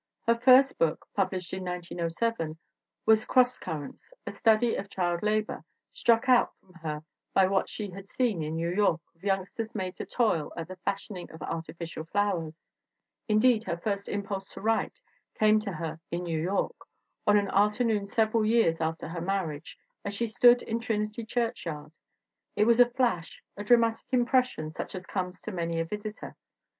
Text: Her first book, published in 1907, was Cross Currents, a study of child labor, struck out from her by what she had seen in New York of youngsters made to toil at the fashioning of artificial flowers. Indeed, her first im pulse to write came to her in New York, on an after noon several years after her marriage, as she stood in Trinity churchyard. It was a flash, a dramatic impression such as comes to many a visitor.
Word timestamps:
Her 0.25 0.33
first 0.33 0.79
book, 0.79 1.05
published 1.13 1.53
in 1.53 1.63
1907, 1.63 2.57
was 3.05 3.23
Cross 3.23 3.59
Currents, 3.59 4.11
a 4.25 4.31
study 4.33 4.75
of 4.75 4.89
child 4.89 5.21
labor, 5.21 5.63
struck 5.93 6.27
out 6.27 6.53
from 6.59 6.73
her 6.73 7.03
by 7.35 7.45
what 7.45 7.69
she 7.69 7.91
had 7.91 8.07
seen 8.07 8.41
in 8.41 8.55
New 8.55 8.71
York 8.71 8.99
of 9.13 9.23
youngsters 9.23 9.75
made 9.75 9.95
to 9.97 10.05
toil 10.07 10.53
at 10.57 10.69
the 10.69 10.75
fashioning 10.77 11.29
of 11.29 11.43
artificial 11.43 12.03
flowers. 12.05 12.55
Indeed, 13.27 13.61
her 13.65 13.77
first 13.77 14.09
im 14.09 14.23
pulse 14.23 14.51
to 14.55 14.61
write 14.61 14.99
came 15.37 15.59
to 15.59 15.71
her 15.73 15.99
in 16.09 16.23
New 16.23 16.41
York, 16.41 16.75
on 17.27 17.37
an 17.37 17.51
after 17.53 17.83
noon 17.83 18.07
several 18.07 18.43
years 18.43 18.81
after 18.81 19.07
her 19.07 19.21
marriage, 19.21 19.77
as 20.03 20.15
she 20.15 20.25
stood 20.25 20.63
in 20.63 20.79
Trinity 20.79 21.23
churchyard. 21.23 21.91
It 22.55 22.65
was 22.65 22.79
a 22.79 22.89
flash, 22.89 23.43
a 23.55 23.63
dramatic 23.63 24.07
impression 24.11 24.71
such 24.71 24.95
as 24.95 25.05
comes 25.05 25.39
to 25.41 25.51
many 25.51 25.79
a 25.79 25.85
visitor. 25.85 26.35